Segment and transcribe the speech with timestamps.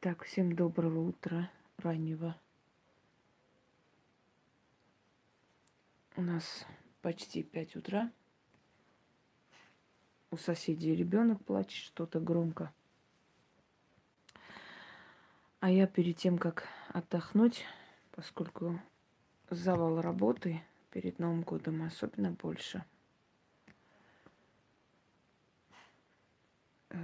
[0.00, 2.34] Так, всем доброго утра раннего.
[6.16, 6.64] У нас
[7.02, 8.10] почти 5 утра.
[10.30, 12.72] У соседей ребенок плачет что-то громко.
[15.60, 17.66] А я перед тем, как отдохнуть,
[18.12, 18.80] поскольку
[19.50, 22.86] завал работы перед Новым годом особенно больше,
[26.88, 26.96] э,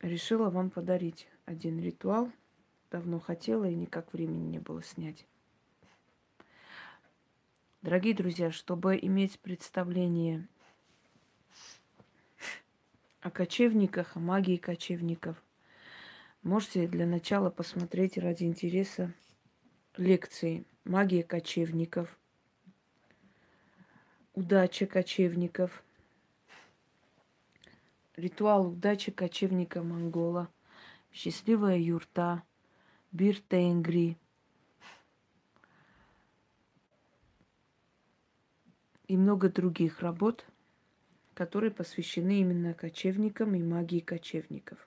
[0.00, 2.30] решила вам подарить один ритуал.
[2.90, 5.26] Давно хотела и никак времени не было снять.
[7.82, 10.46] Дорогие друзья, чтобы иметь представление
[13.20, 15.40] о кочевниках, о магии кочевников,
[16.42, 19.12] можете для начала посмотреть ради интереса
[19.96, 22.18] лекции «Магия кочевников»,
[24.34, 25.82] «Удача кочевников»,
[28.16, 30.48] «Ритуал удачи кочевника Монгола»,
[31.16, 32.42] «Счастливая юрта»,
[33.10, 34.18] «Бир Тенгри»,
[39.08, 40.44] и много других работ,
[41.32, 44.86] которые посвящены именно кочевникам и магии кочевников.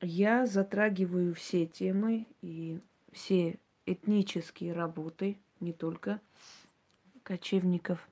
[0.00, 2.78] Я затрагиваю все темы и
[3.10, 6.20] все этнические работы, не только
[7.24, 8.08] кочевников.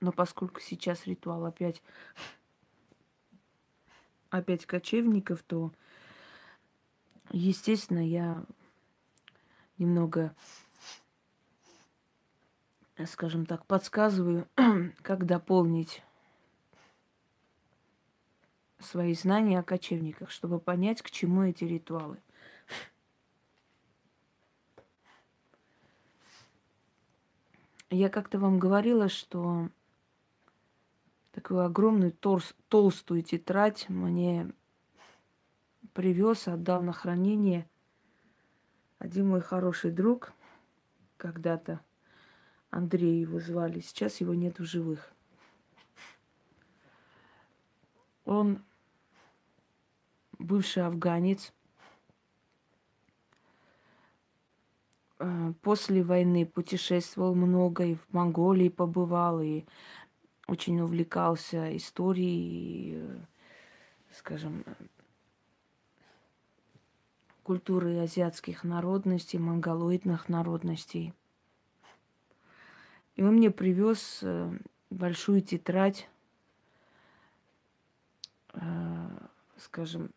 [0.00, 1.82] Но поскольку сейчас ритуал опять,
[4.36, 5.72] опять кочевников, то,
[7.30, 8.44] естественно, я
[9.78, 10.34] немного
[13.04, 14.48] скажем так, подсказываю,
[15.02, 16.02] как дополнить
[18.78, 22.18] свои знания о кочевниках, чтобы понять, к чему эти ритуалы.
[27.90, 29.68] Я как-то вам говорила, что
[31.36, 34.50] такую огромную торс, толстую тетрадь мне
[35.92, 37.68] привез, отдал на хранение
[38.98, 40.32] один мой хороший друг
[41.18, 41.80] когда-то.
[42.70, 43.80] Андрей его звали.
[43.80, 45.12] Сейчас его нет в живых.
[48.24, 48.64] Он
[50.38, 51.52] бывший афганец.
[55.18, 59.66] Э, после войны путешествовал много и в Монголии побывал, и
[60.46, 63.18] очень увлекался историей, э,
[64.12, 64.64] скажем,
[67.42, 71.12] культурой азиатских народностей, монголоидных народностей–
[73.16, 74.58] и он мне привез э,
[74.90, 76.08] большую тетрадь,
[78.52, 79.08] э,
[79.56, 80.10] скажем,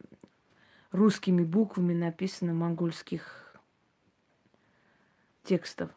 [0.92, 3.56] русскими буквами написано монгольских
[5.44, 5.90] текстов.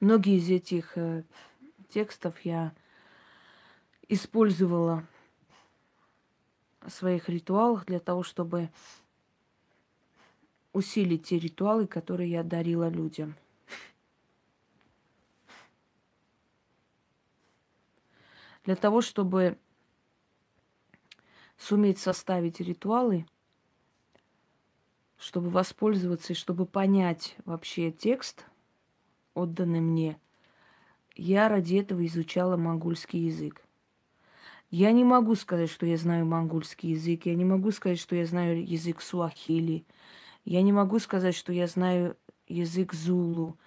[0.00, 0.96] Многие из этих
[1.90, 2.72] текстов я
[4.08, 5.04] использовала
[6.80, 8.70] в своих ритуалах для того, чтобы
[10.72, 13.34] усилить те ритуалы, которые я дарила людям–
[18.64, 19.58] Для того, чтобы
[21.56, 23.26] суметь составить ритуалы,
[25.16, 28.44] чтобы воспользоваться и чтобы понять вообще текст,
[29.34, 30.20] отданный мне,
[31.14, 33.62] я ради этого изучала монгольский язык.
[34.70, 38.24] Я не могу сказать, что я знаю монгольский язык, я не могу сказать, что я
[38.24, 39.84] знаю язык суахили,
[40.44, 42.16] я не могу сказать, что я знаю
[42.46, 43.58] язык зулу,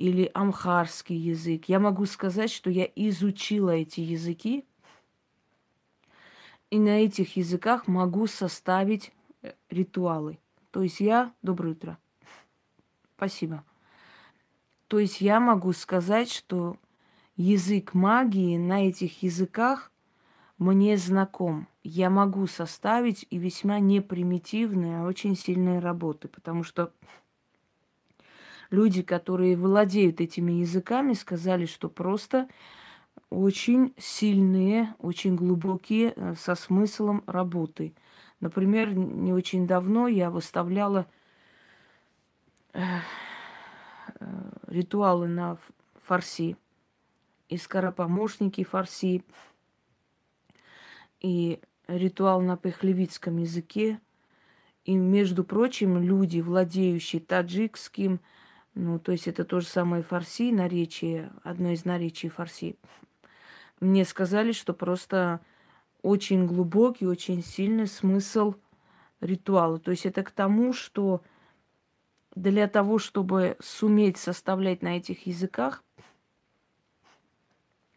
[0.00, 1.66] или амхарский язык.
[1.68, 4.64] Я могу сказать, что я изучила эти языки,
[6.70, 9.12] и на этих языках могу составить
[9.42, 10.38] э, ритуалы.
[10.70, 11.34] То есть я...
[11.42, 11.98] Доброе утро.
[13.16, 13.62] Спасибо.
[14.90, 16.76] То есть я могу сказать, что
[17.36, 19.92] язык магии на этих языках
[20.58, 21.68] мне знаком.
[21.84, 26.92] Я могу составить и весьма непримитивные, а очень сильные работы, потому что
[28.70, 32.48] люди, которые владеют этими языками, сказали, что просто
[33.30, 37.94] очень сильные, очень глубокие э, со смыслом работы.
[38.40, 41.06] Например, не очень давно я выставляла
[42.72, 42.80] э,
[44.18, 45.58] э, ритуалы на
[46.02, 46.56] фарси,
[47.48, 49.24] и скоропомощники фарси,
[51.20, 54.00] и ритуал на пехлевицком языке.
[54.84, 58.20] И, между прочим, люди, владеющие таджикским,
[58.74, 62.76] ну, то есть это то же самое фарси, наречие, одно из наречий фарси.
[63.80, 65.40] Мне сказали, что просто
[66.02, 68.54] очень глубокий, очень сильный смысл
[69.20, 69.78] ритуала.
[69.78, 71.22] То есть это к тому, что
[72.34, 75.82] для того, чтобы суметь составлять на этих языках,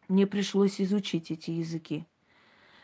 [0.08, 2.06] мне пришлось изучить эти языки.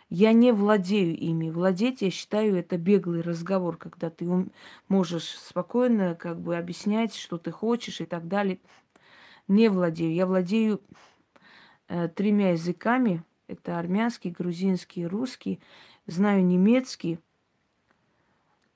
[0.10, 1.52] Я не владею ими.
[1.52, 4.28] Владеть, я считаю, это беглый разговор, когда ты
[4.88, 8.60] можешь спокойно как бы объяснять, что ты хочешь и так далее.
[9.48, 10.14] Не владею.
[10.14, 10.82] Я владею
[11.88, 13.24] э, тремя языками.
[13.48, 15.60] Это армянский, грузинский, русский.
[16.08, 17.20] Знаю немецкий.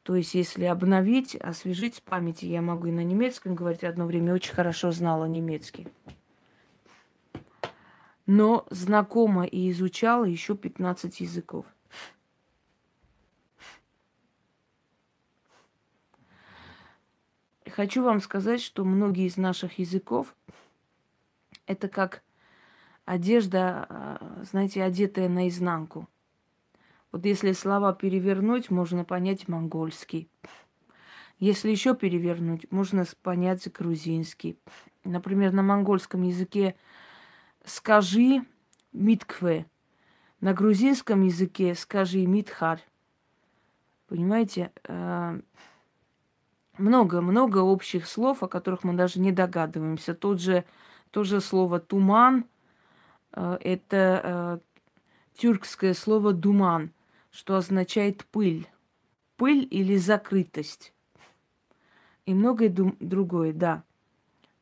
[0.03, 3.83] То есть, если обновить, освежить в памяти, я могу и на немецком говорить.
[3.83, 5.88] Одно время очень хорошо знала немецкий
[8.25, 11.65] но знакома и изучала еще 15 языков.
[17.69, 20.35] Хочу вам сказать, что многие из наших языков
[21.65, 22.21] это как
[23.05, 26.07] одежда, а, знаете, одетая наизнанку.
[27.13, 30.27] Вот если слова перевернуть, можно понять монгольский.
[31.38, 34.57] Если еще перевернуть, можно понять грузинский.
[35.04, 36.75] Например, на монгольском языке
[37.63, 38.44] скажи
[38.94, 39.68] миткве.
[40.42, 42.81] На грузинском языке скажи митхар.
[44.07, 44.71] Понимаете?
[46.80, 50.15] Много-много э, общих слов, о которых мы даже не догадываемся.
[50.15, 50.65] Тот же,
[51.12, 52.45] то же слово туман
[53.33, 54.60] э,– это э,
[55.38, 56.92] тюркское слово думан,
[57.33, 58.68] что означает пыль.
[59.35, 60.94] Пыль или закрытость.
[62.25, 63.83] И многое другое, да.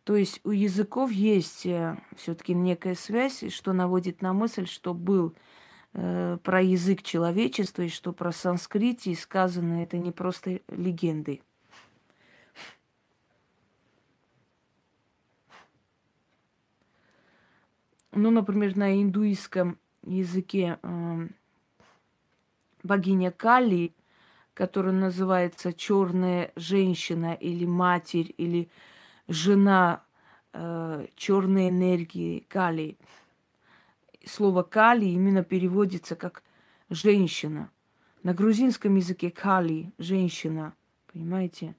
[0.03, 5.35] То есть у языков есть э, все-таки некая связь, что наводит на мысль, что был
[5.94, 11.41] э, про язык человечества и что про санскрите сказано это не просто легенды.
[18.13, 21.27] Ну, например, на индуистском языке э,
[22.83, 23.94] богиня Кали,
[24.54, 28.69] которая называется черная женщина или матерь или
[29.28, 30.04] жена
[30.54, 32.98] э, черной энергии Кали.
[34.25, 36.44] Слово Кали именно переводится как
[36.89, 37.72] женщина.
[38.24, 40.74] На грузинском языке Кали женщина.
[41.12, 41.75] Понимаете?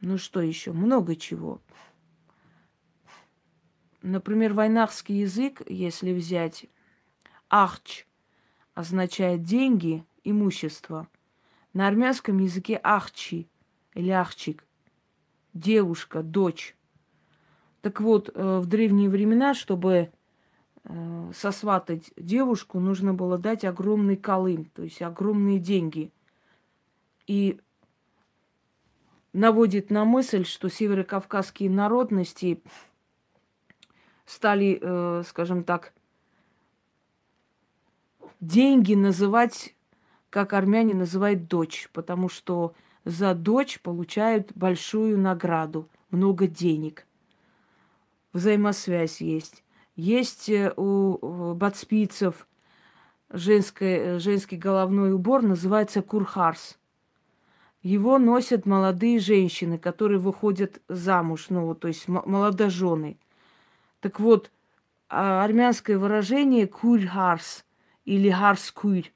[0.00, 0.72] Ну что еще?
[0.72, 1.60] Много чего.
[4.00, 6.66] Например, войнахский язык, если взять
[7.50, 8.06] ахч,
[8.74, 11.08] означает деньги, имущество.
[11.72, 13.48] На армянском языке ахчи
[13.94, 14.64] Ляхчик,
[15.54, 16.76] девушка, дочь.
[17.80, 20.10] Так вот, э, в древние времена, чтобы
[20.84, 26.12] э, сосватать девушку, нужно было дать огромный колым, то есть огромные деньги.
[27.26, 27.60] И
[29.32, 32.62] наводит на мысль, что северокавказские народности
[34.26, 35.92] стали, э, скажем так,
[38.40, 39.74] деньги называть,
[40.30, 42.74] как армяне называют дочь, потому что
[43.04, 47.06] за дочь получают большую награду, много денег.
[48.32, 49.64] Взаимосвязь есть.
[49.96, 52.46] Есть э, у бацпийцев
[53.30, 56.78] женский, э, женский головной убор, называется курхарс.
[57.82, 63.18] Его носят молодые женщины, которые выходят замуж, ну, то есть молодожены.
[64.00, 64.50] Так вот,
[65.08, 67.64] а, армянское выражение курхарс
[68.08, 69.12] или харскуй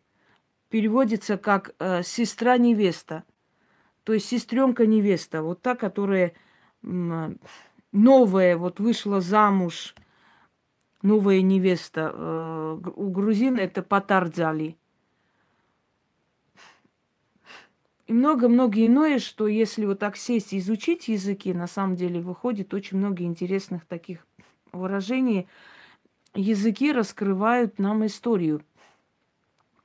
[0.69, 3.25] переводится как э, сестра невеста.
[4.05, 6.35] То есть сестренка невеста, вот та, которая
[6.83, 9.95] новая, вот вышла замуж,
[11.01, 12.13] новая невеста.
[12.13, 14.77] Э, у грузин это патардзали.
[18.09, 22.75] И много-много иное, что если вот так сесть и изучить языки, на самом деле выходит
[22.75, 24.27] очень много интересных таких
[24.71, 25.49] выражений.
[26.35, 28.63] Языки раскрывают нам историю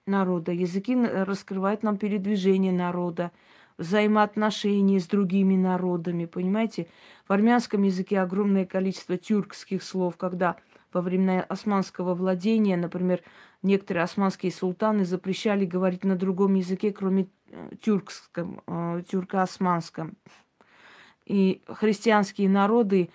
[0.07, 3.31] народа, языки раскрывают нам передвижение народа,
[3.77, 6.87] взаимоотношения с другими народами, понимаете?
[7.27, 10.57] В армянском языке огромное количество тюркских слов, когда
[10.91, 13.21] во времена османского владения, например,
[13.61, 20.15] некоторые османские султаны запрещали говорить на другом языке, кроме э, тюркском, э, тюрко-османском.
[21.25, 23.09] И христианские народы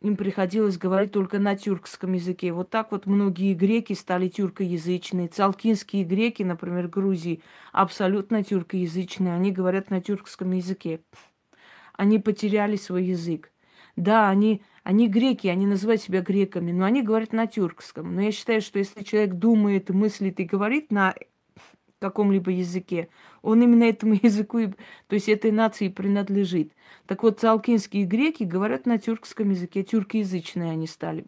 [0.00, 2.52] им приходилось говорить только на тюркском языке.
[2.52, 5.28] Вот так вот многие греки стали тюркоязычные.
[5.28, 9.34] Цалкинские греки, например, Грузии, абсолютно тюркоязычные.
[9.34, 11.00] Они говорят на тюркском языке.
[11.94, 13.50] Они потеряли свой язык.
[13.96, 18.14] Да, они, они греки, они называют себя греками, но они говорят на тюркском.
[18.14, 21.14] Но я считаю, что если человек думает, мыслит и говорит на
[22.04, 23.08] каком-либо языке,
[23.40, 24.58] он именно этому языку,
[25.06, 26.72] то есть этой нации принадлежит.
[27.06, 31.24] Так вот, цалкинские греки говорят на тюркском языке, тюркоязычные они стали.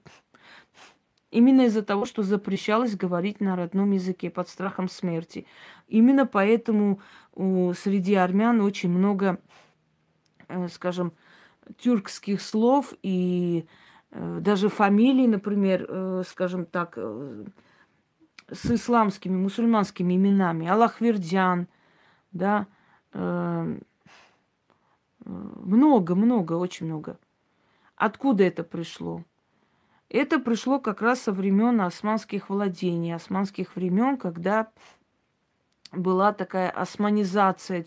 [1.30, 5.46] Именно из-за того, что запрещалось говорить на родном языке под страхом смерти.
[5.88, 7.00] Именно поэтому
[7.34, 9.38] у, среди армян очень много,
[10.48, 11.12] э, скажем,
[11.78, 13.66] тюркских слов и
[14.12, 17.44] э, даже фамилий, например, э, скажем так, э,
[18.50, 20.68] с исламскими, мусульманскими именами.
[20.68, 21.68] Аллахвердян,
[22.32, 22.66] да,
[23.12, 23.78] э,
[25.24, 27.18] много, много, очень много.
[27.96, 29.24] Откуда это пришло?
[30.08, 34.68] Это пришло как раз со времен османских владений, османских времен, когда
[35.92, 37.84] была такая османизация,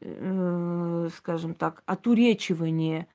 [0.00, 3.08] э, скажем так, отуречивание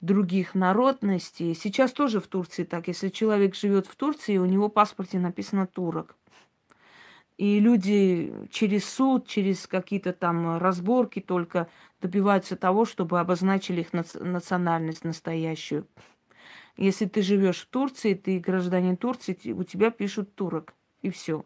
[0.00, 1.54] других народностей.
[1.54, 2.88] Сейчас тоже в Турции так.
[2.88, 6.16] Если человек живет в Турции, у него в паспорте написано турок.
[7.36, 11.68] И люди через суд, через какие-то там разборки только
[12.00, 15.86] добиваются того, чтобы обозначили их национальность настоящую.
[16.76, 20.74] Если ты живешь в Турции, ты гражданин Турции, у тебя пишут турок.
[21.02, 21.44] И все.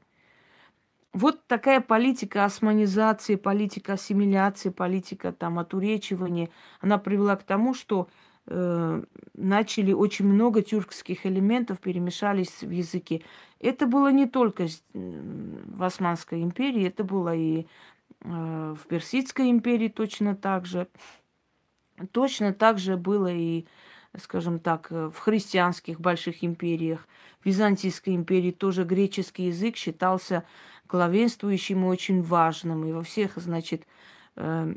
[1.12, 8.08] Вот такая политика османизации, политика ассимиляции, политика там отуречивания, она привела к тому, что
[8.46, 13.22] начали очень много тюркских элементов перемешались в языке.
[13.60, 17.66] Это было не только в Османской империи, это было и
[18.20, 20.86] э, в Персидской империи точно так же.
[22.12, 23.64] Точно так же было и,
[24.18, 27.08] скажем так, в христианских больших империях.
[27.40, 30.44] В Византийской империи тоже греческий язык считался
[30.88, 32.84] главенствующим и очень важным.
[32.84, 33.86] И во всех, значит,
[34.36, 34.74] э,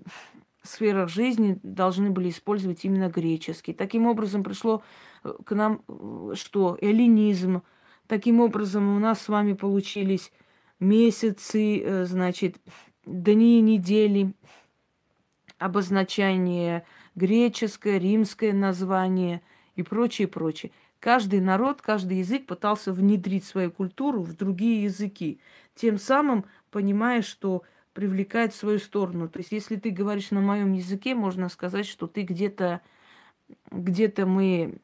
[0.68, 3.74] сферах жизни должны были использовать именно греческий.
[3.74, 4.84] Таким образом пришло
[5.24, 6.78] э, к нам э, что?
[6.82, 7.64] Эллинизм.
[8.08, 10.32] Таким образом у нас с вами получились
[10.80, 12.58] месяцы, э, значит,
[13.06, 14.34] дни, недели,
[15.58, 19.42] обозначение греческое, римское название
[19.76, 20.72] и прочее, прочее.
[21.00, 25.40] Каждый народ, каждый язык пытался внедрить свою культуру в другие языки,
[25.76, 27.64] тем самым понимая, что
[27.98, 29.28] привлекает в свою сторону.
[29.28, 32.82] То есть, если ты говоришь на моем языке, можно сказать, что ты где-то,
[33.72, 34.78] где-то мы...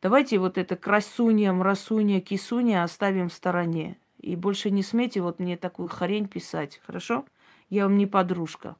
[0.00, 3.98] Давайте вот это красунья, мрасунья, кисунья оставим в стороне.
[4.20, 7.24] И больше не смейте вот мне такую хрень писать, хорошо?
[7.68, 8.76] Я вам не подружка.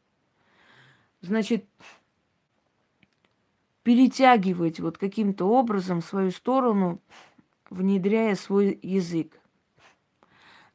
[1.22, 1.64] Значит,
[3.82, 7.00] перетягивать вот каким-то образом в свою сторону,
[7.68, 9.41] внедряя свой язык.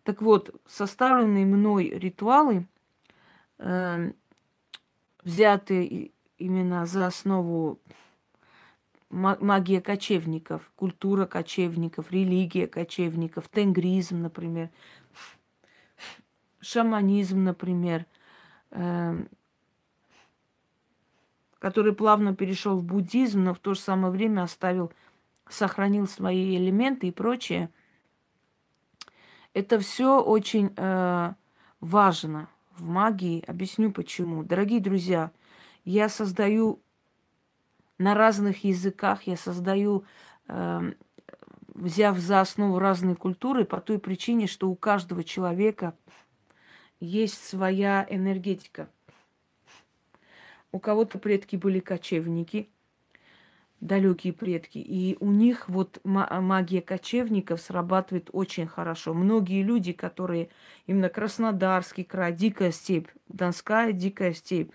[0.07, 2.65] Так вот, составленные мной ритуалы,
[3.57, 4.13] э,
[5.21, 7.77] взятые именно за основу
[9.09, 14.69] магия кочевников, культура кочевников, религия кочевников, тенгризм, например,
[16.61, 18.05] шаманизм, например,
[18.71, 19.25] э,
[21.59, 24.93] который плавно перешел в буддизм, но в то же самое время оставил,
[25.49, 27.69] сохранил свои элементы и прочее–
[29.53, 31.33] это все очень э,
[31.79, 33.43] важно в магии.
[33.47, 34.43] Объясню почему.
[34.43, 35.31] Дорогие друзья,
[35.85, 36.79] я создаю
[37.97, 40.03] на разных языках, я создаю,
[40.47, 40.93] э,
[41.73, 45.95] взяв за основу разные культуры, по той причине, что у каждого человека
[46.99, 48.89] есть своя энергетика.
[50.71, 52.69] У кого-то предки были кочевники–
[53.79, 54.79] далекие предки.
[54.79, 59.13] И у них вот магия кочевников срабатывает очень хорошо.
[59.13, 60.49] Многие люди, которые
[60.87, 64.71] именно Краснодарский край, дикая степь, Донская дикая степь,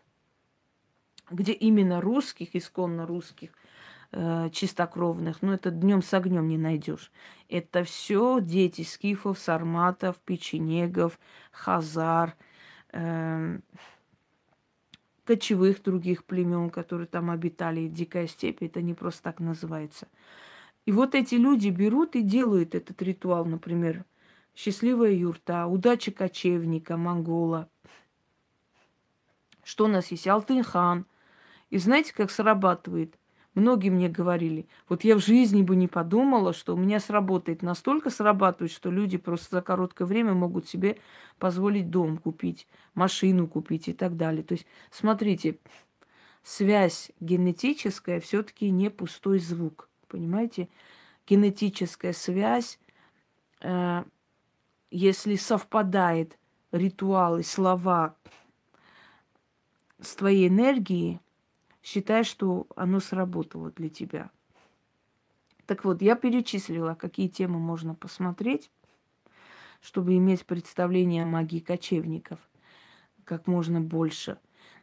[1.30, 3.50] где именно русских, исконно русских,
[4.12, 7.10] э, чистокровных, ну это днем с огнем не найдешь.
[7.48, 11.18] Это все дети скифов, сарматов, печенегов,
[11.50, 12.36] хазар,
[12.92, 13.58] э,
[15.24, 20.08] кочевых других племен, которые там обитали, дикая степь, это не просто так называется.
[20.84, 24.04] И вот эти люди берут и делают этот ритуал, например,
[24.54, 27.68] счастливая юрта, удача кочевника, монгола.
[29.62, 30.26] Что у нас есть?
[30.26, 31.06] Алтынхан.
[31.70, 33.16] И знаете, как срабатывает?
[33.54, 37.62] Многие мне говорили, вот я в жизни бы не подумала, что у меня сработает.
[37.62, 40.98] Настолько срабатывает, что люди просто за короткое время могут себе
[41.38, 44.42] позволить дом купить, машину купить и так далее.
[44.42, 45.58] То есть, смотрите,
[46.42, 49.90] связь генетическая все-таки не пустой звук.
[50.08, 50.68] Понимаете?
[51.26, 52.78] Генетическая связь,
[53.60, 54.04] э,
[54.90, 56.38] если совпадает
[56.72, 58.16] ритуалы, слова
[60.00, 61.20] с твоей энергией,
[61.82, 64.30] считай, что оно сработало для тебя.
[65.66, 68.70] Так вот, я перечислила, какие темы можно посмотреть,
[69.80, 72.38] чтобы иметь представление о магии кочевников
[73.24, 74.38] как можно больше.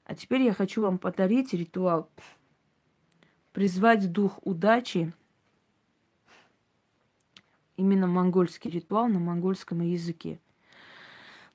[0.05, 2.09] А теперь я хочу вам подарить ритуал
[3.51, 5.13] призвать дух удачи,
[7.77, 10.39] именно монгольский ритуал на монгольском языке.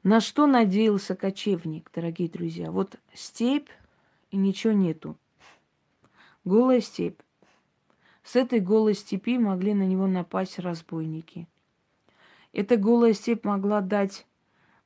[0.02, 2.70] На что надеялся кочевник, дорогие друзья?
[2.70, 3.70] Вот степь
[4.30, 5.16] и ничего нету.
[6.44, 7.20] Голая степь.
[8.22, 11.48] С этой голой степи могли на него напасть разбойники.
[12.52, 14.26] Эта голая степь могла дать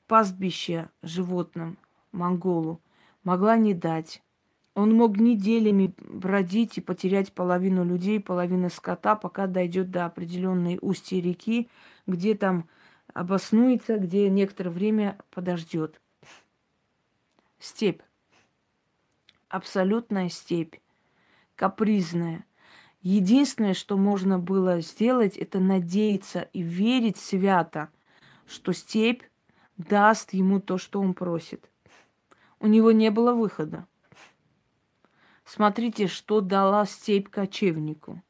[0.06, 1.76] пастбище животным,
[2.12, 2.80] монголу,
[3.24, 4.22] могла не дать.
[4.74, 11.20] Он мог неделями бродить и потерять половину людей, половину скота, пока дойдет до определенной устья
[11.20, 11.68] реки,
[12.06, 12.68] где там
[13.12, 16.00] обоснуется, где некоторое время подождет.
[17.58, 18.02] Степь.
[19.48, 20.76] Абсолютная степь.
[21.58, 22.46] Капризная.
[23.02, 27.88] Единственное, что можно было сделать, это надеяться и верить свято,
[28.46, 29.24] что степь
[29.76, 31.68] даст ему то, что он просит.
[32.60, 33.88] У него не было выхода.
[35.44, 38.22] Смотрите, что дала степь кочевнику.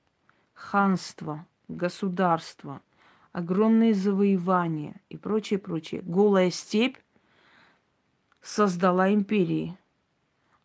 [0.55, 2.81] Ханство, государство,
[3.33, 6.01] огромные завоевания и прочее, прочее.
[6.01, 6.97] Голая степь
[8.41, 9.77] создала империи.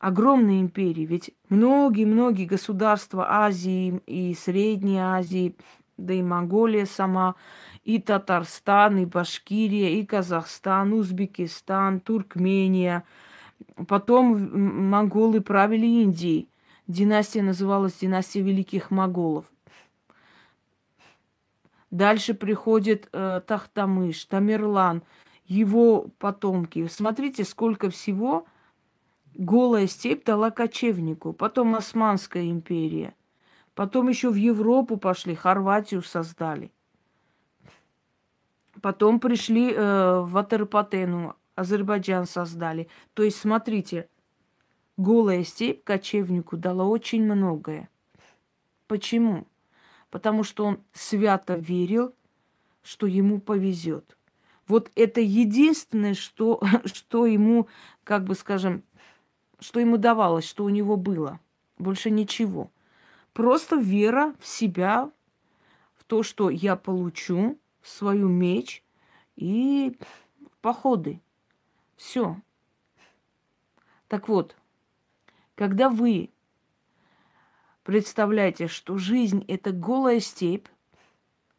[0.04, 1.06] Огромные империи.
[1.06, 5.56] Ведь многие-многие государства Азии и Средней Азии,
[5.98, 7.36] да и Монголия сама,
[7.84, 13.04] и Татарстан, и Башкирия, и Казахстан, Узбекистан, Туркмения–
[13.88, 16.50] Потом монголы правили Индией.
[16.88, 19.46] Династия называлась династия великих моголов.
[21.92, 25.04] Дальше приходит э, Тахтамыш, Тамерлан,
[25.46, 26.88] его потомки.
[26.88, 28.46] Смотрите, сколько всего
[29.36, 31.34] голая степь дала кочевнику.
[31.34, 33.16] Потом Османская империя.
[33.76, 36.72] Потом еще в Европу пошли, Хорватию создали.
[38.82, 42.88] Потом пришли э, в Атерпатену, Азербайджан создали.
[43.14, 44.10] То есть, смотрите,
[44.98, 47.90] голая степь кочевнику дала очень многое.
[48.88, 49.48] Почему?
[50.10, 52.14] Потому что он свято верил,
[52.84, 54.18] что ему повезет.
[54.68, 57.68] Вот это единственное, что, что ему,
[58.04, 58.84] как бы скажем,
[59.64, 61.40] что ему давалось, что у него было.
[61.78, 62.70] Больше ничего.
[63.32, 65.10] Просто вера в себя,
[65.96, 68.84] в то, что я получу свою меч
[69.38, 69.98] и
[70.62, 71.22] походы.
[71.96, 72.36] Все.
[74.10, 74.56] Так вот,
[75.56, 76.30] когда вы
[77.84, 80.68] представляете, что жизнь это голая степь,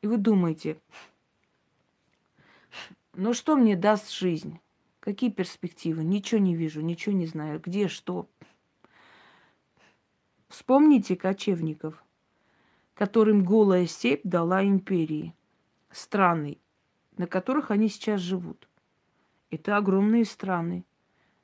[0.02, 0.78] и вы думаете,
[3.14, 4.60] ну что мне даст жизнь?
[5.04, 6.02] Какие перспективы?
[6.02, 7.60] Ничего не вижу, ничего не знаю.
[7.60, 8.26] Где, что?
[10.48, 12.02] Вспомните кочевников,
[12.94, 15.34] которым голая степь дала империи,
[15.90, 16.56] страны,
[17.18, 18.66] на которых они сейчас живут.
[19.50, 20.86] Это огромные страны,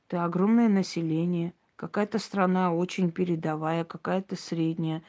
[0.09, 1.53] это огромное население.
[1.77, 5.03] Какая-то страна очень передовая, какая-то средняя.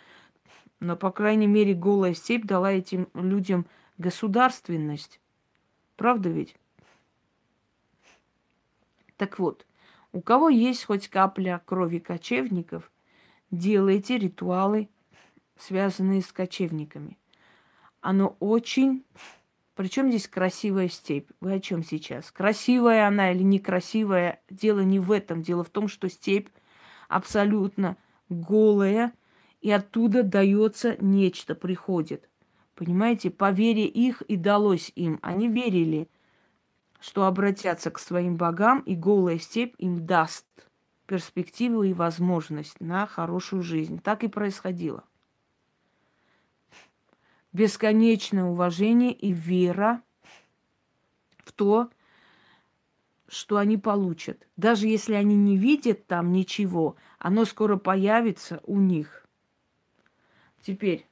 [0.82, 3.66] Но, по крайней мере, голая степь дала этим людям
[3.98, 5.22] государственность.
[5.96, 6.58] Правда ведь?
[9.22, 9.68] Так вот,
[10.14, 12.92] у кого есть хоть капля крови кочевников,
[13.52, 14.90] делайте ритуалы,
[15.58, 17.20] связанные с кочевниками.
[18.00, 19.04] Оно очень
[19.76, 21.30] причем здесь красивая степь?
[21.40, 22.32] Вы о чем сейчас?
[22.32, 24.42] Красивая она или некрасивая?
[24.50, 25.44] Дело не в этом.
[25.44, 26.48] Дело в том, что степь
[27.08, 29.14] абсолютно голая,
[29.62, 32.28] и оттуда дается нечто, приходит.
[32.74, 35.20] Понимаете, по вере их и далось им.
[35.22, 36.10] Они верили,
[37.02, 40.46] что обратятся к своим богам, и голая степь им даст
[41.08, 44.00] перспективу и возможность на хорошую жизнь.
[44.00, 45.04] Так и происходило
[47.54, 50.02] бесконечное уважение и вера
[51.44, 51.90] в то,
[53.28, 54.48] что они получат.
[54.58, 59.26] Даже если они не видят там ничего, оно скоро появится у них.
[60.62, 61.11] Теперь.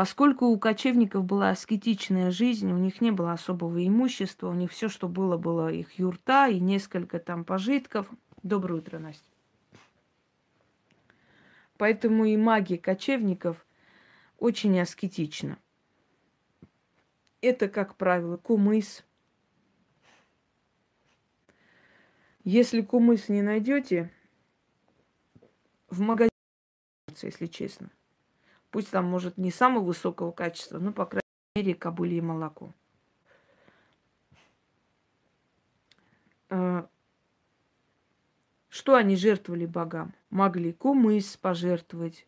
[0.00, 4.88] Поскольку у кочевников была аскетичная жизнь, у них не было особого имущества, у них все,
[4.88, 8.10] что было, было их юрта и несколько там пожитков.
[8.42, 9.30] Доброе утро, Настя.
[11.76, 13.66] Поэтому и магия кочевников
[14.38, 15.58] очень аскетична.
[17.42, 19.04] Это, как правило, кумыс.
[22.42, 24.10] Если кумыс не найдете,
[25.90, 26.30] в магазине,
[27.20, 27.90] если честно.
[28.70, 31.22] Пусть там, может, не самого высокого качества, но, по крайней
[31.56, 32.72] мере, кобылье молоко.
[36.48, 36.88] А,
[38.68, 40.14] что они жертвовали богам?
[40.30, 42.26] Могли кумыс пожертвовать,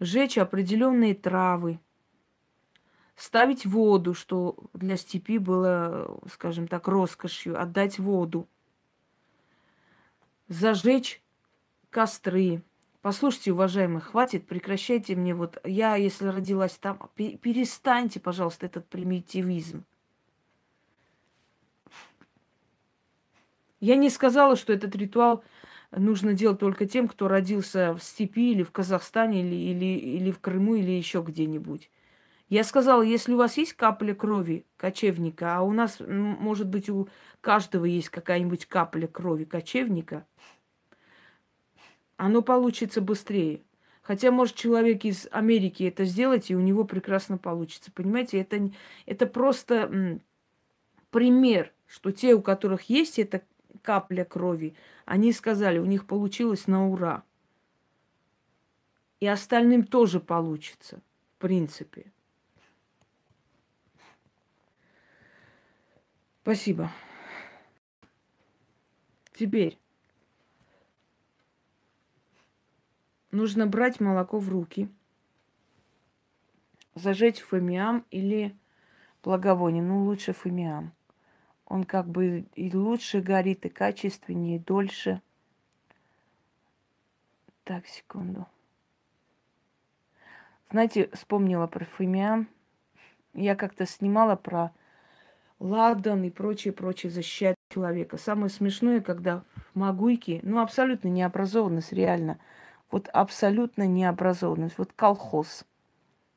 [0.00, 1.78] сжечь определенные травы,
[3.14, 8.48] ставить воду, что для степи было, скажем так, роскошью, отдать воду,
[10.48, 11.22] зажечь
[11.90, 12.62] костры.
[13.00, 19.84] Послушайте, уважаемые, хватит, прекращайте мне вот, я, если родилась там, перестаньте, пожалуйста, этот примитивизм.
[23.80, 25.44] Я не сказала, что этот ритуал
[25.92, 30.40] нужно делать только тем, кто родился в степи или в Казахстане, или, или, или в
[30.40, 31.90] Крыму, или еще где-нибудь.
[32.48, 37.08] Я сказала, если у вас есть капля крови кочевника, а у нас, может быть, у
[37.40, 40.26] каждого есть какая-нибудь капля крови кочевника,
[42.18, 43.62] оно получится быстрее.
[44.02, 47.92] Хотя, может, человек из Америки это сделать, и у него прекрасно получится.
[47.92, 48.70] Понимаете, это,
[49.06, 50.18] это просто
[51.10, 53.42] пример, что те, у которых есть эта
[53.82, 57.22] капля крови, они сказали, у них получилось на ура.
[59.20, 61.00] И остальным тоже получится,
[61.36, 62.12] в принципе.
[66.42, 66.90] Спасибо.
[69.34, 69.78] Теперь
[73.30, 74.88] нужно брать молоко в руки,
[76.94, 78.56] зажечь фомиам или
[79.22, 79.82] благовоние.
[79.82, 80.92] Ну, лучше фомиам.
[81.66, 85.20] Он как бы и лучше горит, и качественнее, и дольше.
[87.64, 88.46] Так, секунду.
[90.70, 92.48] Знаете, вспомнила про фомиам.
[93.34, 94.72] Я как-то снимала про
[95.58, 98.16] ладан и прочее, прочее защищает человека.
[98.16, 102.38] Самое смешное, когда магуйки, ну, абсолютно необразованность, реально.
[102.90, 104.78] Вот абсолютно необразованность.
[104.78, 105.64] Вот колхоз.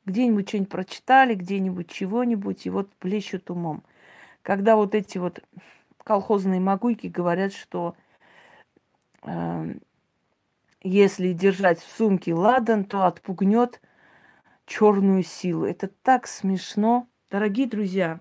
[0.06, 3.84] Где-нибудь что-нибудь прочитали, где-нибудь чего-нибудь, и вот плещут умом.
[4.42, 5.42] Когда вот эти вот
[6.04, 7.96] колхозные магуйки говорят, что
[9.24, 9.76] э,
[10.82, 13.80] если держать в сумке ладан, то отпугнет
[14.66, 15.66] черную силу.
[15.66, 17.08] Это так смешно.
[17.30, 18.20] Дорогие друзья,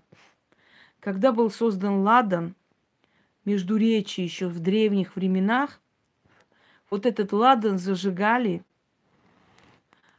[1.00, 2.54] когда был создан ладан,
[3.44, 5.79] между речи еще в древних временах,
[6.90, 8.64] вот этот ладан зажигали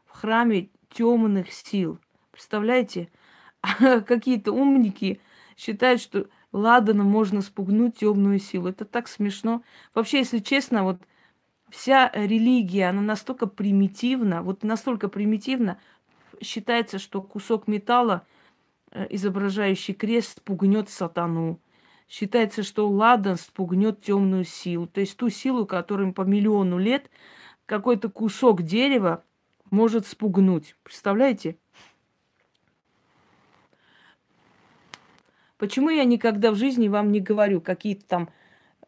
[0.05, 1.99] в храме темных сил.
[2.31, 3.09] Представляете?
[3.63, 5.21] А какие-то умники
[5.55, 8.69] считают, что ладаном можно спугнуть темную силу.
[8.69, 9.61] Это так смешно.
[9.93, 10.99] Вообще, если честно, вот
[11.69, 15.79] вся религия, она настолько примитивна, вот настолько примитивна,
[16.41, 18.25] считается, что кусок металла–
[18.93, 21.59] Э, изображающий крест, спугнет сатану.
[22.11, 27.09] Считается, что ладан спугнет темную силу, то есть ту силу, которым по миллиону лет
[27.65, 29.23] какой-то кусок дерева
[29.69, 30.75] может спугнуть.
[30.83, 31.55] Представляете?
[35.57, 38.29] Почему я никогда в жизни вам не говорю какие-то там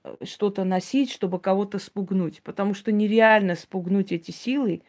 [0.03, 2.41] э, что-то носить, чтобы кого-то спугнуть?
[2.43, 4.81] Потому что нереально спугнуть эти силы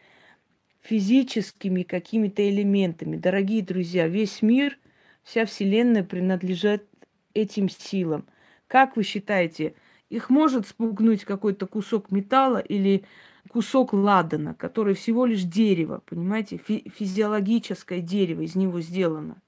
[0.81, 3.15] физическими какими-то элементами.
[3.15, 4.77] Дорогие друзья, весь мир–
[5.25, 6.87] Вся Вселенная принадлежит
[7.35, 8.25] этим силам.
[8.67, 9.75] Как вы считаете,
[10.09, 13.03] их может спугнуть какой-то кусок металла или
[13.49, 19.41] кусок ладана, который всего лишь дерево, понимаете, Фи- физиологическое дерево из него сделано.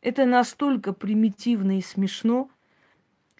[0.00, 2.50] Это настолько примитивно и смешно.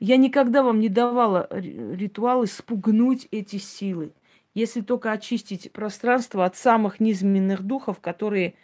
[0.00, 4.12] Я никогда вам не давала ритуалы спугнуть эти силы,
[4.54, 8.54] если только очистить пространство от самых низменных духов, которые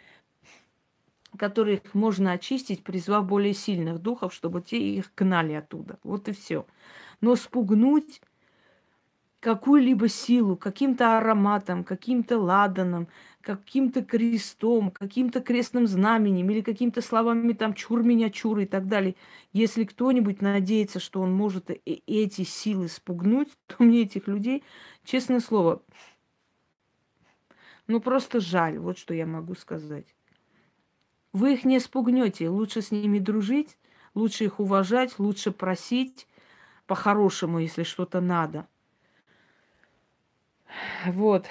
[1.37, 5.99] которых можно очистить, призвав более сильных духов, чтобы те их гнали оттуда.
[6.03, 6.65] Вот и все.
[7.21, 8.21] Но спугнуть
[9.41, 13.07] какую-либо силу каким-то ароматом, каким-то ладаном,
[13.41, 19.15] каким-то крестом, каким-то крестным знаменем или какими-то словами там чур меня, чур и так далее.
[19.51, 24.63] Если кто-нибудь надеется, что он может эти силы спугнуть, то мне этих людей,
[25.03, 25.81] честное слово,
[27.87, 30.05] ну просто жаль, вот что я могу сказать.
[31.33, 32.49] Вы их не спугнете.
[32.49, 33.77] Лучше с ними дружить,
[34.13, 36.27] лучше их уважать, лучше просить
[36.87, 38.67] по-хорошему, если что-то надо.
[41.05, 41.45] Вот.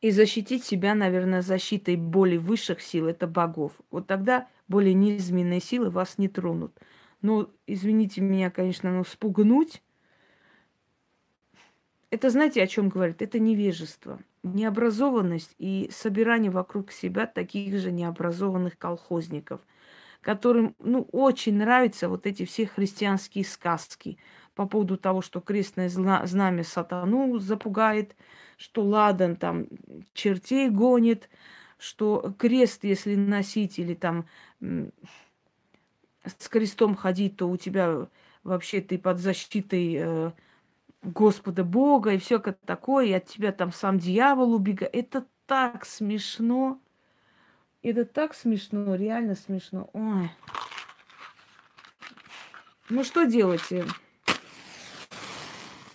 [0.00, 3.72] И защитить себя, наверное, защитой более высших сил, это богов.
[3.90, 6.78] Вот тогда более низменные силы вас не тронут.
[7.22, 9.82] Но, извините меня, конечно, но спугнуть,
[12.10, 13.22] это знаете, о чем говорит?
[13.22, 19.60] Это невежество необразованность и собирание вокруг себя таких же необразованных колхозников,
[20.20, 24.18] которым ну, очень нравятся вот эти все христианские сказки
[24.54, 28.16] по поводу того, что крестное знамя сатану запугает,
[28.56, 29.66] что ладан там
[30.14, 31.28] чертей гонит,
[31.78, 34.26] что крест, если носить или там
[36.24, 38.08] с крестом ходить, то у тебя
[38.42, 40.32] вообще ты под защитой э,
[41.02, 44.94] Господа Бога и все как такое, и от тебя там сам дьявол убегает.
[44.94, 46.80] Это так смешно.
[47.82, 49.88] Это так смешно, реально смешно.
[49.92, 50.30] Ой.
[52.88, 53.62] Ну что делать?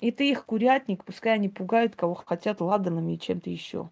[0.02, 3.90] Это их курятник, пускай они пугают кого хотят ладанами и чем-то еще.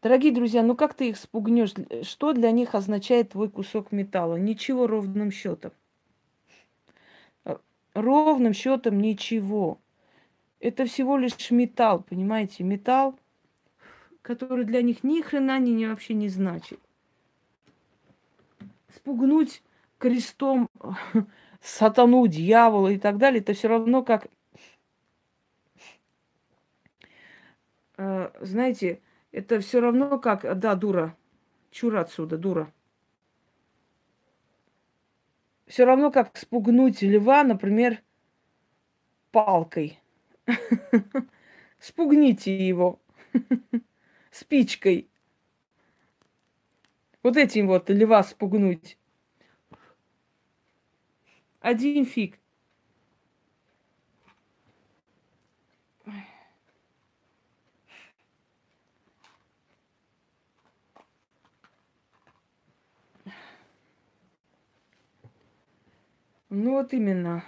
[0.00, 1.74] Дорогие друзья, ну как ты их спугнешь?
[2.02, 4.36] Что для них означает твой кусок металла?
[4.36, 5.72] Ничего ровным счетом.
[7.94, 9.80] Ровным счетом ничего.
[10.60, 12.64] Это всего лишь металл, понимаете?
[12.64, 13.18] Металл,
[14.22, 16.78] который для них ни хрена ни, ни вообще не значит.
[18.88, 19.62] Спугнуть
[19.98, 20.68] крестом
[21.60, 24.26] сатану, дьявола и так далее, это все равно как,
[27.96, 29.00] э, знаете,
[29.30, 31.16] это все равно как, да, дура,
[31.70, 32.72] чур отсюда, дура.
[35.72, 38.02] Все равно как спугнуть льва, например,
[39.30, 39.98] палкой.
[41.78, 43.00] Спугните его
[44.30, 45.08] спичкой.
[47.22, 48.98] Вот этим вот льва спугнуть.
[51.60, 52.38] Один фиг.
[66.54, 67.44] Ну вот именно.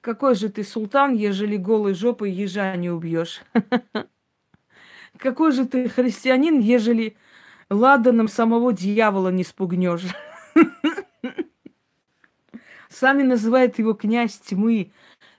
[0.00, 3.40] Какой же ты султан, ежели голой жопой ежа не убьешь?
[5.16, 7.16] Какой же ты христианин, ежели
[7.70, 10.06] ладаном самого дьявола не спугнешь?
[12.88, 14.90] Сами называют его князь тьмы,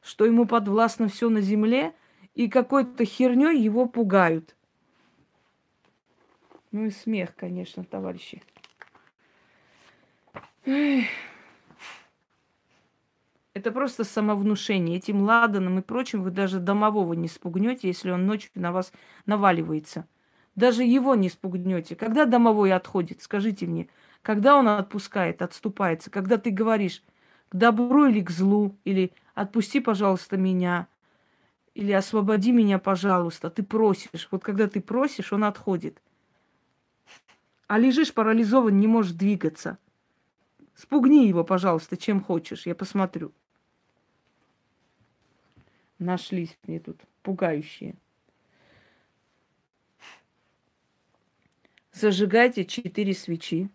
[0.02, 1.94] что ему подвластно все на земле,
[2.36, 4.56] и какой-то херней его пугают.
[6.72, 8.42] Ну и смех, конечно, товарищи.
[10.64, 11.29] Эх.
[13.60, 14.96] Это просто самовнушение.
[14.96, 18.94] Этим ладаном и прочим вы даже домового не спугнете, если он ночью на вас
[19.26, 20.08] наваливается.
[20.56, 21.98] Даже его не спугнете.
[21.98, 23.90] Когда домовой отходит, скажите мне,
[24.22, 27.04] когда он отпускает, отступается, когда ты говоришь
[27.50, 30.88] к добру или к злу, или отпусти, пожалуйста, меня,
[31.76, 34.30] или освободи меня, пожалуйста, ты просишь.
[34.32, 36.02] Вот когда ты просишь, он отходит.
[37.68, 39.80] А лежишь парализован, не можешь двигаться.
[40.76, 43.34] Спугни его, пожалуйста, чем хочешь, я посмотрю
[46.00, 47.96] нашлись мне тут пугающие.
[51.92, 53.70] Зажигайте четыре свечи,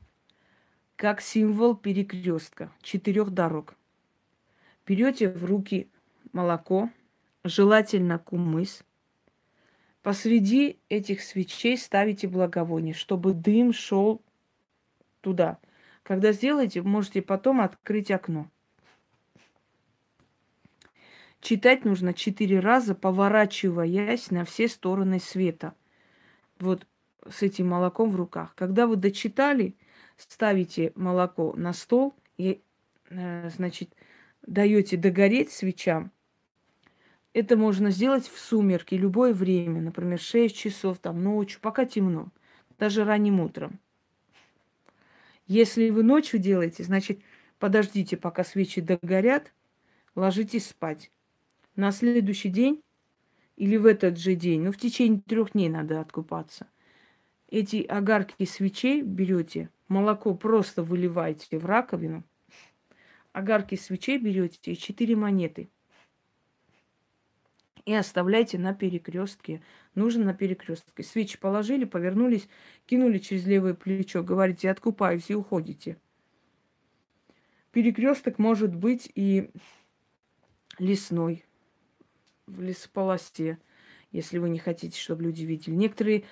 [0.97, 3.77] как символ перекрестка, четырех дорог.
[4.87, 5.89] Берете в руки
[6.33, 6.91] молоко,
[7.45, 8.83] желательно кумыс.
[10.03, 14.23] Посреди этих свечей ставите благовоние, чтобы дым шел
[15.21, 15.59] туда.
[16.03, 18.51] Когда сделаете, можете потом открыть окно.
[21.45, 25.75] Читать нужно четыре раза, поворачиваясь на все стороны света.
[26.59, 26.87] Вот
[27.29, 28.55] с этим молоком в руках.
[28.55, 29.77] Когда вы дочитали,
[30.17, 32.63] ставите молоко на стол и,
[33.11, 33.95] э, значит,
[34.47, 36.13] даете догореть свечам.
[37.35, 42.31] Это можно сделать в сумерки, любое время, например, 6 часов, там, ночью, пока темно,
[42.79, 43.81] даже ранним утром.
[45.47, 47.21] Если вы ночью делаете, значит,
[47.59, 49.53] подождите, пока свечи догорят,
[50.15, 51.11] ложитесь спать
[51.77, 52.83] на следующий день
[53.57, 56.69] или в этот же день, ну, в течение трех дней надо откупаться.
[57.49, 62.25] Эти огарки свечей берете, молоко просто выливаете в раковину,
[63.33, 65.69] огарки свечей берете и четыре монеты.
[67.85, 69.63] И оставляйте на перекрестке.
[69.95, 71.03] Нужно на перекрестке.
[71.03, 72.49] Свечи положили, повернулись,
[72.87, 75.99] кинули через левое плечо, говорите, откупаюсь и уходите.
[77.73, 79.51] Перекресток может быть и
[80.79, 81.45] лесной,
[82.47, 83.59] в лесополосе,
[84.13, 85.75] если вы не хотите, чтобы люди видели.
[85.75, 86.25] Некоторые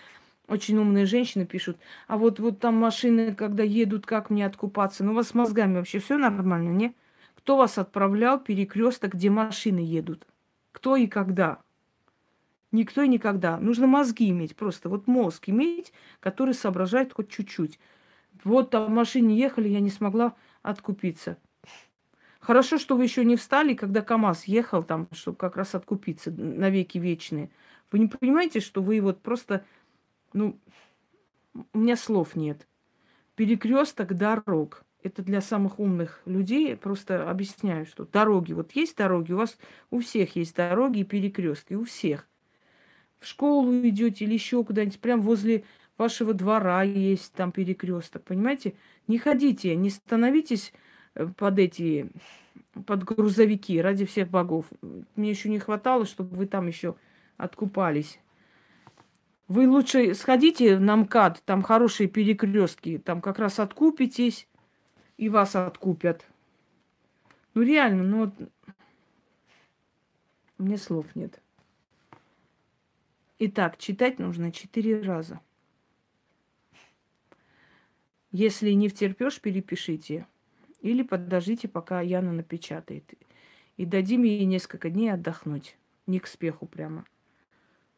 [0.48, 5.04] очень умные женщины пишут, а вот, вот там машины, когда едут, как мне откупаться?
[5.04, 6.94] Ну, у вас с мозгами вообще все нормально, не?
[7.34, 10.26] Кто вас отправлял перекресток, где машины едут?
[10.72, 11.60] Кто и когда?
[12.70, 13.58] Никто и никогда.
[13.58, 17.78] Нужно мозги иметь, просто вот мозг иметь, который соображает хоть чуть-чуть.
[18.44, 21.36] Вот там в машине ехали, я не смогла откупиться.
[22.42, 26.70] Хорошо, что вы еще не встали, когда КАМАЗ ехал там, чтобы как раз откупиться на
[26.70, 27.50] веки вечные.
[27.92, 29.64] Вы не понимаете, что вы вот просто,
[30.32, 30.58] ну,
[31.72, 32.66] у меня слов нет.
[33.36, 34.82] Перекресток дорог.
[35.04, 36.76] Это для самых умных людей.
[36.76, 38.52] Просто объясняю, что дороги.
[38.54, 39.56] Вот есть дороги, у вас
[39.90, 42.28] у всех есть дороги и перекрестки, у всех.
[43.20, 45.62] В школу идете или еще куда-нибудь, прям возле
[45.96, 48.74] вашего двора есть там перекресток, понимаете?
[49.06, 50.72] Не ходите, не становитесь
[51.36, 52.10] под эти,
[52.86, 54.66] под грузовики ради всех богов.
[55.16, 56.94] Мне еще не хватало, чтобы вы там еще
[57.36, 58.18] откупались.
[59.48, 64.48] Вы лучше сходите на МКАД, там хорошие перекрестки, там как раз откупитесь,
[65.18, 66.26] и вас откупят.
[67.54, 68.34] Ну реально, ну вот
[70.58, 71.42] мне слов нет.
[73.38, 75.40] Итак, читать нужно четыре раза.
[78.30, 80.26] Если не втерпешь, перепишите.
[80.82, 83.14] Или подождите, пока Яна напечатает.
[83.76, 85.78] И дадим ей несколько дней отдохнуть.
[86.06, 87.06] Не к спеху прямо.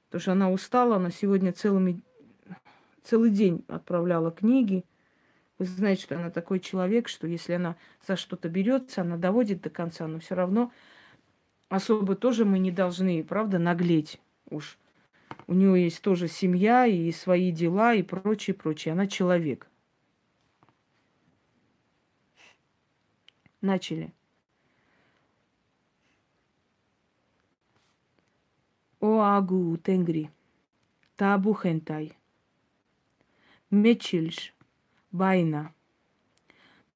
[0.06, 2.02] Потому что она устала, она сегодня целыми,
[3.02, 4.84] целый день отправляла книги.
[5.58, 9.70] Вы знаете, что она такой человек, что если она за что-то берется, она доводит до
[9.70, 10.70] конца, но все равно
[11.70, 14.20] особо тоже мы не должны, правда, наглеть
[14.50, 14.78] уж.
[15.46, 18.92] У нее есть тоже семья и свои дела и прочее, прочее.
[18.92, 19.68] Она человек.
[23.64, 24.12] Начали.
[29.00, 30.30] О агу тенгри,
[31.16, 32.14] табу хентай,
[33.70, 34.52] мечильш,
[35.12, 35.72] байна,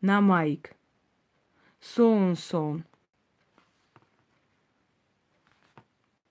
[0.02, 0.76] намайк,
[1.80, 2.84] сон сон,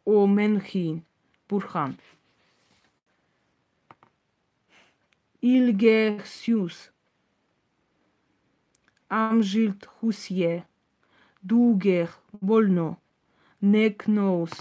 [0.05, 1.03] о менхин,
[1.49, 1.97] бурхан.
[5.41, 6.91] Илгерсиус,
[9.09, 10.67] Амжилт хусье,
[11.41, 12.97] дугер больно,
[13.61, 14.51] некноус,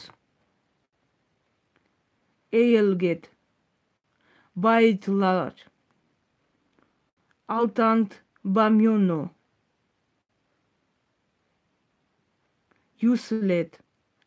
[2.53, 3.31] эйлгет,
[4.55, 5.53] байтлар,
[7.47, 9.33] алтант бамьоно,
[13.01, 13.81] юслет,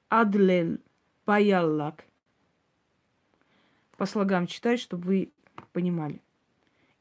[0.10, 0.79] адлел,
[1.25, 2.03] баяллак.
[3.97, 5.32] По слогам читаю, чтобы вы
[5.71, 6.21] понимали.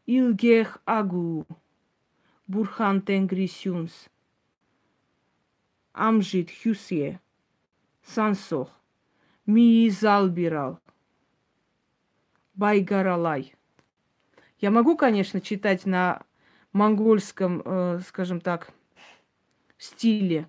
[0.07, 1.47] Илгех агу.
[2.49, 4.09] Бурхан Тенгрисюнс,
[5.93, 7.21] Амжит Хюсье,
[8.03, 8.71] Сансох,
[9.45, 10.81] Мии Залбирал,
[12.55, 13.55] Байгаралай.
[14.61, 16.23] Я могу, конечно, читать на
[16.73, 18.73] монгольском, э, скажем так,
[19.77, 20.49] стиле,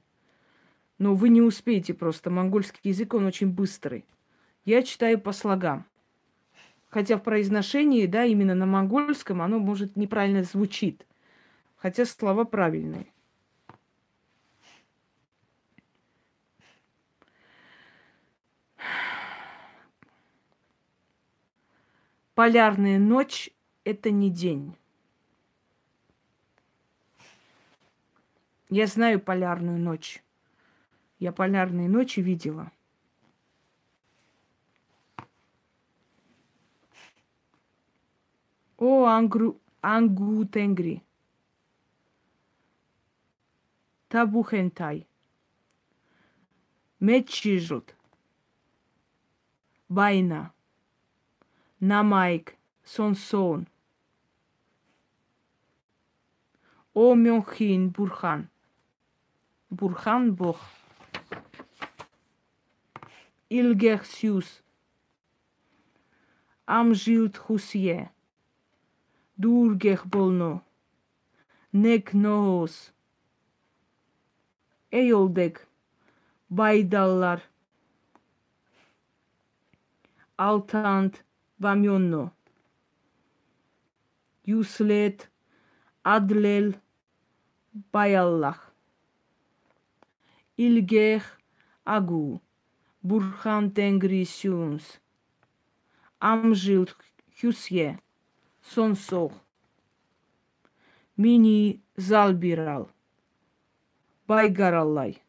[0.99, 2.29] но вы не успеете просто.
[2.29, 4.05] Монгольский язык, он очень быстрый.
[4.63, 5.85] Я читаю по слогам.
[6.87, 11.05] Хотя в произношении, да, именно на монгольском оно может неправильно звучит
[11.79, 13.07] хотя слова правильные.
[22.35, 23.49] Полярная ночь–
[23.83, 24.77] это не день.
[28.69, 30.23] Я знаю полярную ночь.
[31.17, 32.71] Я полярные ночи видела.
[38.77, 41.03] О, ангру, ангу тенгри.
[44.09, 45.05] та бухентай.
[46.99, 47.95] Мечижут
[49.87, 50.51] байна
[51.79, 53.67] намайк сонсон.
[56.93, 58.49] Омёхин бурхан.
[59.69, 60.59] Бурхан бог.
[63.49, 64.63] Илгерсюс
[66.65, 68.11] амжилт хусие.
[69.37, 70.63] Дургех болно.
[71.71, 72.91] Нек ноос
[74.91, 75.67] Эйолдек,
[76.49, 77.43] Байдаллар,
[80.35, 81.23] Алтант,
[81.59, 82.33] Бамьонно,
[84.45, 85.29] Юслет,
[86.01, 86.73] Адлел,
[87.91, 88.73] Баяллах,
[90.57, 91.39] Илгех,
[91.83, 92.41] Агу,
[93.03, 94.99] Бурхан Тенгри Сюнс,
[96.19, 96.97] Амжилт
[97.39, 97.99] Хюсье,
[98.63, 99.33] Сонсох,
[101.15, 102.89] Мини Залбирал–
[104.29, 105.23] Байгараллай.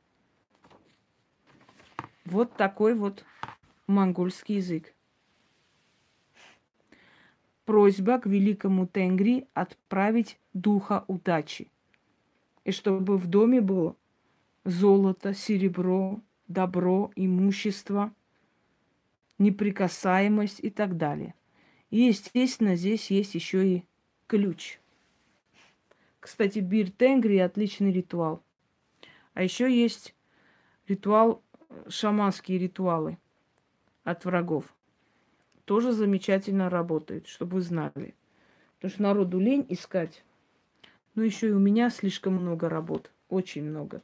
[2.26, 3.24] Вот такой вот
[3.86, 4.94] монгольский язык.
[7.64, 11.70] Просьба к великому Тенгри отправить духа удачи.
[12.64, 13.96] И чтобы в доме было
[14.66, 18.12] золото, серебро, добро, имущество,
[19.38, 21.34] неприкасаемость и так далее.
[21.88, 23.84] И, естественно, здесь есть еще и
[24.26, 24.78] ключ.
[26.20, 28.42] Кстати, Бир Тенгри отличный ритуал–
[29.34, 30.14] а еще есть
[30.88, 31.42] ритуал,
[31.88, 33.18] шаманские ритуалы
[34.04, 34.74] от врагов.
[35.64, 38.14] Тоже замечательно работают, чтобы вы знали.
[38.76, 40.24] Потому что народу лень искать.
[41.14, 43.12] Но еще и у меня слишком много работ.
[43.28, 44.02] Очень много.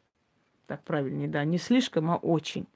[0.67, 1.45] Так правильнее, да.
[1.45, 2.67] Не слишком, а очень.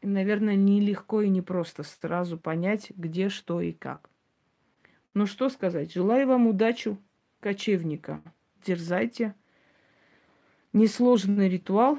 [0.00, 4.08] И, наверное, нелегко и непросто сразу понять, где, что и как.
[5.14, 6.96] Ну что сказать, желаю вам удачи,
[7.40, 8.22] кочевника.
[8.64, 9.34] Дерзайте.
[10.72, 11.98] Несложный ритуал,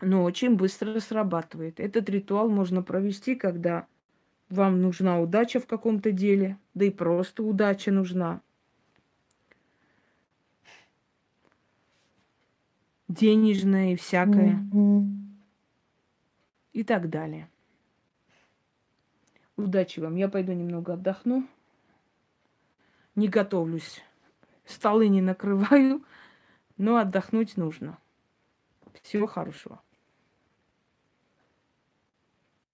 [0.00, 1.80] но очень быстро срабатывает.
[1.80, 3.86] Этот ритуал можно провести, когда
[4.48, 8.40] вам нужна удача в каком-то деле, да и просто удача нужна.
[13.08, 14.66] Денежная и всякое.
[14.72, 15.06] Mm-hmm.
[16.72, 17.48] И так далее.
[19.56, 20.16] Удачи вам.
[20.16, 21.46] Я пойду немного отдохну.
[23.14, 24.02] Не готовлюсь.
[24.64, 26.02] Столы не накрываю.
[26.76, 27.98] Но отдохнуть нужно.
[29.02, 29.80] Всего хорошего.